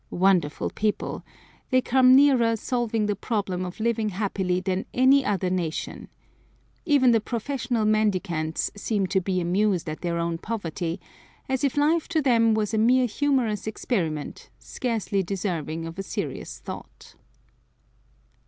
[0.09, 1.23] Wonderful people!
[1.69, 6.07] they come nearer solving the problem of living happily than any other nation.
[6.87, 10.99] Even the professional mendicants seem to be amused at their own poverty,
[11.47, 16.57] as if life to them was a mere humorous experiment, scarcely deserving of a serious
[16.57, 17.13] thought.